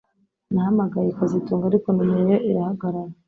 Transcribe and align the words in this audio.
Nahamagaye 0.53 1.09
kazitunga 1.17 1.65
ariko 1.67 1.87
numero 1.91 2.23
ye 2.31 2.37
irahagarara 2.49 3.13